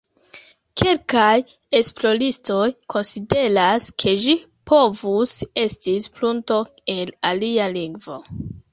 Kelkaj 0.81 1.33
esploristoj 1.79 2.63
konsideras 2.95 3.87
ke 4.05 4.17
ĝi 4.25 4.35
povus 4.75 5.37
estis 5.69 6.13
prunto 6.19 6.61
el 6.99 7.17
alia 7.35 7.73
lingvo. 7.81 8.23